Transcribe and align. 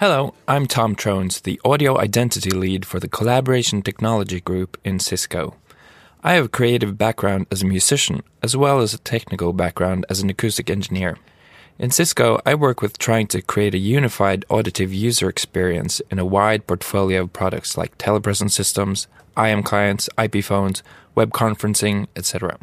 Hello, 0.00 0.32
I'm 0.46 0.66
Tom 0.66 0.94
Trones, 0.94 1.40
the 1.40 1.60
audio 1.64 1.98
identity 1.98 2.52
lead 2.52 2.86
for 2.86 3.00
the 3.00 3.08
Collaboration 3.08 3.82
Technology 3.82 4.40
Group 4.40 4.78
in 4.84 5.00
Cisco. 5.00 5.56
I 6.22 6.34
have 6.34 6.44
a 6.44 6.48
creative 6.48 6.96
background 6.96 7.48
as 7.50 7.62
a 7.62 7.66
musician, 7.66 8.22
as 8.40 8.56
well 8.56 8.78
as 8.78 8.94
a 8.94 8.98
technical 8.98 9.52
background 9.52 10.06
as 10.08 10.20
an 10.20 10.30
acoustic 10.30 10.70
engineer. 10.70 11.18
In 11.80 11.90
Cisco, 11.90 12.40
I 12.46 12.54
work 12.54 12.80
with 12.80 12.96
trying 12.96 13.26
to 13.26 13.42
create 13.42 13.74
a 13.74 13.78
unified 13.78 14.44
auditive 14.48 14.94
user 14.94 15.28
experience 15.28 16.00
in 16.12 16.20
a 16.20 16.24
wide 16.24 16.68
portfolio 16.68 17.22
of 17.22 17.32
products 17.32 17.76
like 17.76 17.98
telepresence 17.98 18.52
systems, 18.52 19.08
IM 19.36 19.64
clients, 19.64 20.08
IP 20.16 20.44
phones, 20.44 20.84
web 21.16 21.32
conferencing, 21.32 22.06
etc. 22.14 22.56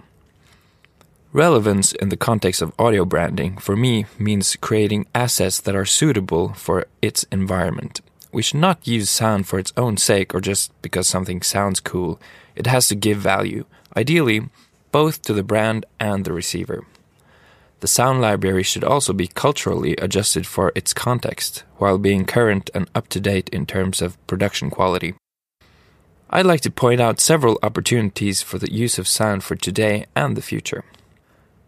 Relevance 1.36 1.92
in 1.92 2.08
the 2.08 2.16
context 2.16 2.62
of 2.62 2.72
audio 2.80 3.04
branding, 3.04 3.58
for 3.58 3.76
me, 3.76 4.06
means 4.18 4.56
creating 4.62 5.06
assets 5.14 5.60
that 5.60 5.76
are 5.76 5.84
suitable 5.84 6.54
for 6.54 6.86
its 7.02 7.26
environment. 7.30 8.00
We 8.32 8.42
should 8.42 8.62
not 8.62 8.88
use 8.88 9.10
sound 9.10 9.46
for 9.46 9.60
its 9.60 9.74
own 9.76 9.98
sake 9.98 10.34
or 10.34 10.40
just 10.40 10.72
because 10.82 11.10
something 11.10 11.42
sounds 11.42 11.82
cool. 11.82 12.22
It 12.56 12.68
has 12.68 12.88
to 12.88 12.96
give 12.96 13.18
value, 13.18 13.66
ideally, 13.98 14.48
both 14.94 15.24
to 15.24 15.34
the 15.34 15.44
brand 15.44 15.86
and 16.00 16.24
the 16.24 16.32
receiver. 16.32 16.86
The 17.82 17.90
sound 17.90 18.22
library 18.22 18.64
should 18.64 18.86
also 18.86 19.12
be 19.12 19.28
culturally 19.28 19.98
adjusted 19.98 20.48
for 20.48 20.72
its 20.74 20.94
context, 20.94 21.66
while 21.76 21.98
being 21.98 22.24
current 22.24 22.70
and 22.74 22.90
up 22.96 23.10
to 23.10 23.20
date 23.20 23.50
in 23.50 23.66
terms 23.66 24.02
of 24.02 24.26
production 24.26 24.70
quality. 24.70 25.16
I'd 26.30 26.46
like 26.46 26.62
to 26.62 26.72
point 26.72 27.02
out 27.02 27.20
several 27.20 27.60
opportunities 27.62 28.42
for 28.42 28.58
the 28.58 28.72
use 28.72 28.98
of 28.98 29.06
sound 29.06 29.44
for 29.44 29.58
today 29.58 30.06
and 30.16 30.38
the 30.38 30.42
future. 30.42 30.86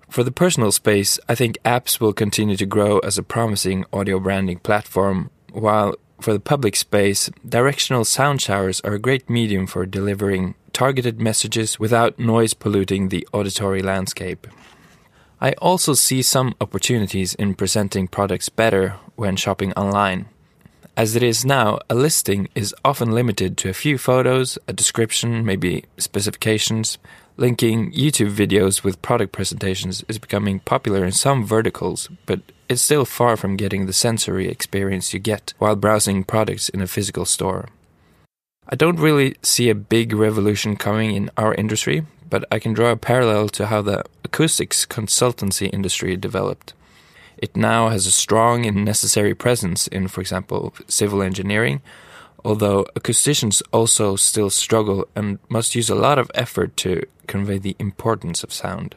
For 0.10 0.24
the 0.24 0.32
personal 0.32 0.72
space, 0.72 1.20
I 1.28 1.36
think 1.36 1.58
apps 1.64 2.00
will 2.00 2.14
continue 2.14 2.56
to 2.58 2.66
grow 2.66 3.00
as 3.00 3.18
a 3.18 3.24
promising 3.24 3.86
audio 3.92 4.20
branding 4.20 4.60
platform, 4.60 5.30
while 5.52 5.96
for 6.22 6.34
the 6.34 6.40
public 6.40 6.76
space, 6.76 7.30
directional 7.48 8.06
sound 8.06 8.42
showers 8.42 8.82
are 8.82 8.94
a 8.94 9.00
great 9.00 9.30
medium 9.30 9.68
for 9.68 9.86
delivering 9.86 10.56
targeted 10.74 11.20
messages 11.20 11.80
without 11.80 12.18
noise 12.18 12.54
polluting 12.54 13.10
the 13.10 13.28
auditory 13.34 13.82
landscape. 13.82 14.48
I 15.40 15.52
also 15.54 15.94
see 15.94 16.24
some 16.24 16.56
opportunities 16.60 17.36
in 17.36 17.54
presenting 17.54 18.08
products 18.08 18.50
better 18.50 18.96
when 19.16 19.36
shopping 19.36 19.74
online. 19.74 20.28
As 20.96 21.16
it 21.16 21.22
is 21.22 21.46
now, 21.46 21.78
a 21.92 21.96
listing 21.96 22.48
is 22.56 22.74
often 22.84 23.12
limited 23.12 23.56
to 23.58 23.70
a 23.70 23.74
few 23.74 24.00
photos, 24.00 24.58
a 24.68 24.74
description, 24.74 25.46
maybe 25.46 25.86
specifications, 26.00 26.98
Linking 27.40 27.92
YouTube 27.92 28.32
videos 28.32 28.84
with 28.84 29.04
product 29.04 29.32
presentations 29.32 30.04
is 30.08 30.18
becoming 30.18 30.60
popular 30.62 31.06
in 31.06 31.12
some 31.12 31.46
verticals, 31.46 32.10
but 32.26 32.40
it's 32.68 32.82
still 32.82 33.06
far 33.06 33.38
from 33.38 33.56
getting 33.56 33.86
the 33.86 33.94
sensory 33.94 34.48
experience 34.48 35.14
you 35.14 35.20
get 35.20 35.54
while 35.60 35.76
browsing 35.76 36.24
products 36.24 36.68
in 36.68 36.82
a 36.82 36.88
physical 36.88 37.26
store. 37.26 37.70
I 38.68 38.76
don't 38.76 39.00
really 39.00 39.36
see 39.44 39.70
a 39.70 39.76
big 39.76 40.14
revolution 40.14 40.78
coming 40.78 41.16
in 41.16 41.30
our 41.38 41.54
industry, 41.54 42.08
but 42.28 42.44
I 42.52 42.58
can 42.58 42.74
draw 42.74 42.90
a 42.90 42.98
parallel 42.98 43.50
to 43.50 43.68
how 43.68 43.84
the 43.84 44.04
acoustics 44.24 44.88
consultancy 44.88 45.72
industry 45.72 46.18
developed. 46.18 46.74
It 47.38 47.56
now 47.56 47.90
has 47.90 48.08
a 48.08 48.12
strong 48.12 48.66
and 48.66 48.84
necessary 48.84 49.36
presence 49.36 49.86
in, 49.86 50.08
for 50.08 50.22
example, 50.22 50.74
civil 50.88 51.22
engineering, 51.22 51.82
although 52.44 52.86
acousticians 52.96 53.62
also 53.72 54.16
still 54.16 54.50
struggle 54.50 55.08
and 55.16 55.40
must 55.50 55.76
use 55.76 55.90
a 55.90 55.96
lot 55.96 56.20
of 56.20 56.32
effort 56.34 56.76
to 56.78 57.04
convey 57.28 57.58
the 57.58 57.76
importance 57.80 58.44
of 58.44 58.54
sound. 58.54 58.96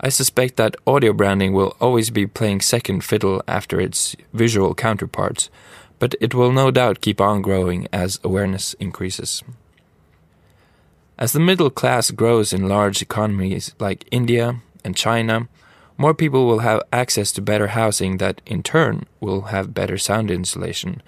I 0.00 0.10
suspect 0.10 0.56
that 0.56 0.76
audio 0.86 1.12
branding 1.12 1.52
will 1.52 1.76
always 1.80 2.10
be 2.10 2.26
playing 2.26 2.60
second 2.60 3.02
fiddle 3.02 3.42
after 3.48 3.80
its 3.80 4.14
visual 4.32 4.74
counterparts, 4.74 5.50
but 5.98 6.14
it 6.20 6.34
will 6.34 6.52
no 6.52 6.70
doubt 6.70 7.00
keep 7.00 7.20
on 7.20 7.42
growing 7.42 7.88
as 7.92 8.20
awareness 8.22 8.74
increases. 8.74 9.42
As 11.18 11.32
the 11.32 11.40
middle 11.40 11.70
class 11.70 12.12
grows 12.12 12.52
in 12.52 12.68
large 12.68 13.02
economies 13.02 13.74
like 13.80 14.06
India 14.12 14.60
and 14.84 14.94
China, 14.94 15.48
more 15.96 16.14
people 16.14 16.46
will 16.46 16.60
have 16.60 16.80
access 16.92 17.32
to 17.32 17.42
better 17.42 17.68
housing 17.68 18.18
that 18.18 18.40
in 18.46 18.62
turn 18.62 19.04
will 19.18 19.50
have 19.50 19.74
better 19.74 19.98
sound 19.98 20.30
insulation 20.30 21.02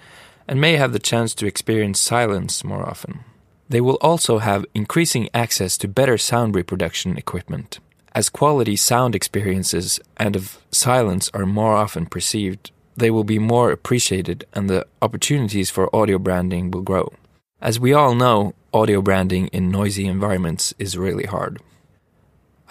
and 0.47 0.59
may 0.59 0.75
have 0.75 0.93
the 0.93 0.99
chance 0.99 1.33
to 1.35 1.45
experience 1.45 1.99
silence 1.99 2.63
more 2.63 2.87
often. 2.87 3.21
They 3.69 3.81
will 3.81 3.97
also 4.01 4.39
have 4.39 4.65
increasing 4.73 5.29
access 5.33 5.77
to 5.77 5.87
better 5.87 6.17
sound 6.17 6.55
reproduction 6.55 7.17
equipment. 7.17 7.79
As 8.13 8.29
quality 8.29 8.75
sound 8.75 9.15
experiences 9.15 9.99
and 10.17 10.35
of 10.35 10.59
silence 10.71 11.29
are 11.33 11.45
more 11.45 11.75
often 11.75 12.05
perceived, 12.05 12.71
they 12.97 13.09
will 13.09 13.23
be 13.23 13.39
more 13.39 13.71
appreciated 13.71 14.45
and 14.53 14.69
the 14.69 14.85
opportunities 15.01 15.69
for 15.69 15.95
audio 15.95 16.19
branding 16.19 16.71
will 16.71 16.81
grow. 16.81 17.13
As 17.61 17.79
we 17.79 17.93
all 17.93 18.13
know, 18.15 18.53
audio 18.73 19.01
branding 19.01 19.47
in 19.47 19.71
noisy 19.71 20.05
environments 20.05 20.73
is 20.77 20.97
really 20.97 21.25
hard. 21.25 21.61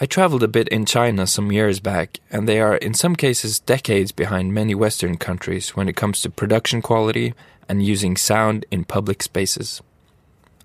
I 0.03 0.06
traveled 0.06 0.43
a 0.43 0.49
bit 0.49 0.66
in 0.69 0.87
China 0.87 1.27
some 1.27 1.53
years 1.53 1.78
back, 1.78 2.21
and 2.31 2.49
they 2.49 2.59
are 2.59 2.77
in 2.77 2.94
some 2.94 3.15
cases 3.15 3.61
decades 3.61 4.12
behind 4.12 4.55
many 4.55 4.75
Western 4.75 5.19
countries 5.19 5.77
when 5.77 5.91
it 5.91 5.97
comes 5.97 6.22
to 6.22 6.31
production 6.31 6.81
quality 6.81 7.34
and 7.69 7.84
using 7.84 8.16
sound 8.16 8.65
in 8.71 8.84
public 8.84 9.22
spaces. 9.22 9.83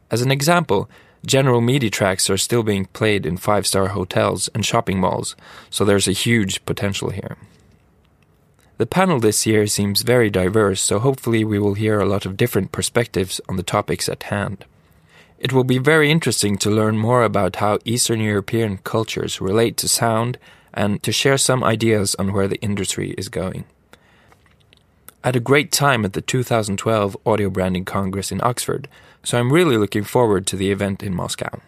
As 0.10 0.22
an 0.22 0.32
example, 0.32 0.90
general 1.26 1.60
MIDI 1.60 1.90
tracks 1.90 2.30
are 2.30 2.38
still 2.38 2.64
being 2.64 2.86
played 2.86 3.26
in 3.26 3.36
five 3.36 3.68
star 3.68 3.90
hotels 3.90 4.48
and 4.56 4.66
shopping 4.66 5.02
malls, 5.02 5.36
so 5.70 5.84
there's 5.84 6.08
a 6.08 6.14
huge 6.14 6.66
potential 6.66 7.10
here. 7.10 7.36
The 8.78 8.86
panel 8.86 9.20
this 9.20 9.46
year 9.46 9.68
seems 9.68 10.04
very 10.04 10.30
diverse, 10.30 10.80
so 10.80 11.00
hopefully 11.00 11.44
we 11.44 11.60
will 11.60 11.74
hear 11.74 12.00
a 12.00 12.06
lot 12.06 12.26
of 12.26 12.38
different 12.38 12.72
perspectives 12.72 13.42
on 13.50 13.58
the 13.58 13.64
topics 13.64 14.08
at 14.08 14.24
hand. 14.24 14.64
It 15.46 15.54
will 15.54 15.64
be 15.64 15.78
very 15.78 16.10
interesting 16.10 16.58
to 16.58 16.72
learn 16.72 16.98
more 16.98 17.22
about 17.22 17.58
how 17.58 17.78
Eastern 17.86 18.20
European 18.20 18.80
cultures 18.80 19.40
relate 19.40 19.78
to 19.78 19.88
sound 19.88 20.40
and 20.74 21.04
to 21.04 21.12
share 21.12 21.38
some 21.38 21.64
ideas 21.64 22.16
on 22.16 22.34
where 22.34 22.48
the 22.48 22.60
industry 22.62 23.12
is 23.16 23.30
going. 23.30 23.66
I 25.24 25.28
had 25.28 25.36
a 25.36 25.50
great 25.52 25.72
time 25.72 26.04
at 26.04 26.14
the 26.14 26.22
2012 26.22 27.16
Audio 27.28 27.52
Branding 27.52 27.86
Congress 27.86 28.32
in 28.32 28.42
Oxford, 28.44 28.88
so 29.22 29.38
I'm 29.38 29.54
really 29.54 29.78
looking 29.78 30.04
forward 30.04 30.48
to 30.48 30.56
the 30.56 30.72
event 30.72 31.04
in 31.04 31.14
Moscow. 31.14 31.62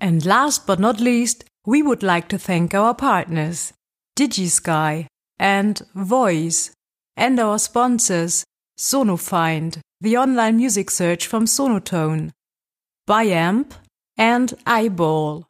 And 0.00 0.24
last 0.24 0.64
but 0.64 0.78
not 0.78 1.00
least, 1.00 1.42
we 1.66 1.82
would 1.82 2.04
like 2.04 2.28
to 2.28 2.38
thank 2.38 2.74
our 2.74 2.94
partners, 2.94 3.72
DigiSky 4.16 5.06
and 5.40 5.82
Voice, 5.96 6.70
and 7.16 7.40
our 7.40 7.58
sponsors, 7.58 8.44
Sonofind, 8.78 9.80
the 10.00 10.16
online 10.16 10.58
music 10.58 10.92
search 10.92 11.26
from 11.26 11.46
Sonoton, 11.46 12.30
Biamp, 13.06 13.72
and 14.16 14.50
iBall. 14.66 15.44